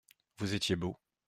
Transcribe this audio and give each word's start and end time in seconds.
Vous 0.39 0.55
étiez 0.55 0.75
beaux. 0.75 0.97